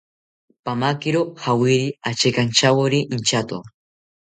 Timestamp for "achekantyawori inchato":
2.09-3.57